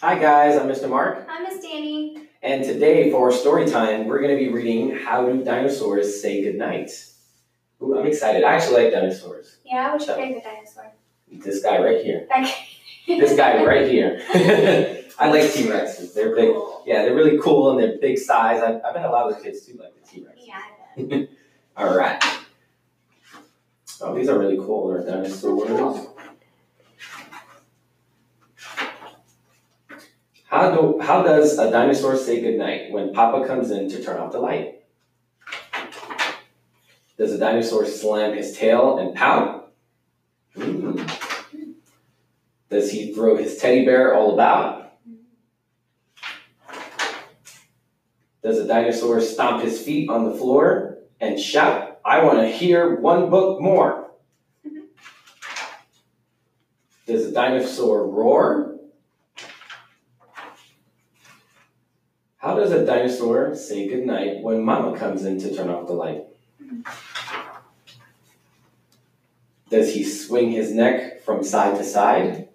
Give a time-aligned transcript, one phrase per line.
[0.00, 0.88] Hi guys, I'm Mr.
[0.88, 2.28] Mark, Hi, Miss Danny.
[2.42, 6.90] and today for story time, we're going to be reading How Do Dinosaurs Say Goodnight?
[7.82, 8.44] Ooh, I'm excited.
[8.44, 9.58] I actually like dinosaurs.
[9.64, 10.92] Yeah, what's your favorite dinosaur?
[11.30, 12.28] This guy right here.
[13.08, 13.20] Okay.
[13.20, 14.20] This guy right here.
[15.18, 16.12] I like T Rexes.
[16.12, 16.52] They're big.
[16.52, 16.82] Cool.
[16.86, 18.62] Yeah, they're really cool and they're big size.
[18.62, 20.38] I, I bet a lot of the kids too like the T Rex.
[20.46, 20.60] Yeah,
[20.96, 21.28] I bet.
[21.74, 22.22] All right.
[24.02, 24.88] Oh, these are really cool.
[24.88, 26.06] They're dinosaurs.
[30.58, 34.32] How do how does a dinosaur say goodnight when Papa comes in to turn off
[34.32, 34.82] the light?
[37.16, 39.72] Does a dinosaur slam his tail and pout?
[40.56, 41.00] Hmm.
[42.70, 44.94] Does he throw his teddy bear all about?
[48.42, 52.96] Does a dinosaur stomp his feet on the floor and shout, I want to hear
[52.96, 54.10] one book more?
[57.06, 58.77] Does a dinosaur roar?
[62.38, 66.24] How does a dinosaur say goodnight when mama comes in to turn off the light?
[69.68, 72.48] Does he swing his neck from side to side?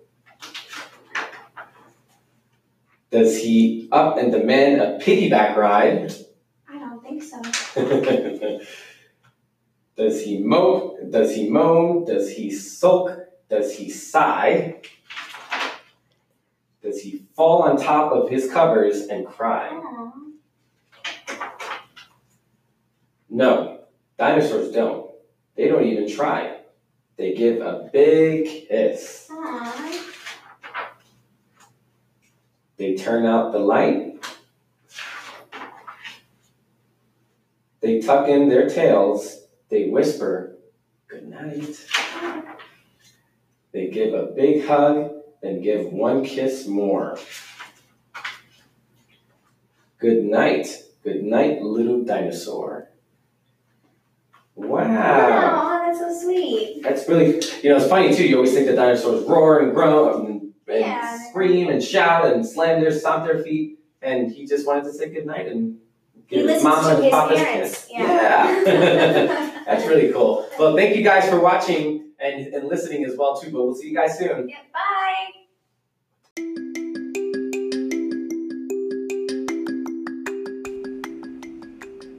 [3.11, 6.13] Does he up and demand a piggyback ride?
[6.67, 7.41] I don't think so.
[9.97, 10.97] does he mope?
[11.11, 12.05] Does he moan?
[12.05, 13.19] Does he sulk?
[13.49, 14.81] Does he sigh?
[17.01, 19.69] He fall on top of his covers and cry?
[19.71, 20.11] Aw.
[23.29, 23.79] No,
[24.17, 25.11] dinosaurs don't.
[25.55, 26.57] They don't even try.
[27.17, 29.27] They give a big kiss.
[29.31, 30.03] Aw.
[32.77, 34.23] They turn out the light.
[37.81, 39.41] They tuck in their tails.
[39.69, 40.53] They whisper,
[41.13, 41.77] Good night.
[43.71, 45.11] They give a big hug,
[45.43, 47.19] then give one kiss more.
[49.99, 50.67] Good night.
[51.03, 52.89] Good night, little dinosaur.
[54.55, 54.85] Wow.
[54.85, 56.81] Aw, that's so sweet.
[56.81, 58.25] That's really, you know, it's funny too.
[58.25, 61.29] You always think the dinosaurs roar and groan and, and Yeah.
[61.29, 63.79] scream and shout and slam their, stomp their feet.
[64.01, 65.79] And he just wanted to say good night and
[66.29, 67.87] give his mama and papa's kiss.
[67.89, 69.63] Yeah.
[69.65, 70.47] That's really cool.
[70.59, 73.51] Well, thank you guys for watching and, and listening as well too.
[73.51, 74.47] But we'll see you guys soon.
[74.49, 75.42] Yeah, bye.